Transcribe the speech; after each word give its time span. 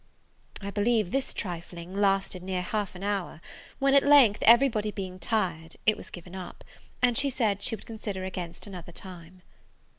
I 0.63 0.71
believe 0.71 1.11
this 1.11 1.31
trifling 1.31 1.95
lasted 1.95 2.41
near 2.41 2.63
half 2.63 2.95
an 2.95 3.03
hour; 3.03 3.39
when 3.77 3.93
at 3.93 4.01
length, 4.01 4.39
every 4.41 4.67
body 4.67 4.89
being 4.89 5.19
tired, 5.19 5.75
it 5.85 5.95
was 5.95 6.09
given 6.09 6.33
up, 6.33 6.63
and 7.03 7.15
she 7.15 7.29
said 7.29 7.61
she 7.61 7.75
would 7.75 7.85
consider 7.85 8.23
against 8.25 8.65
another 8.65 8.91
time. 8.91 9.43